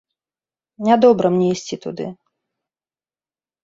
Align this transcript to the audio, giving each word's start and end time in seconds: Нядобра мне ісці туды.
Нядобра 0.87 1.27
мне 1.37 1.47
ісці 1.59 1.75
туды. 1.87 2.05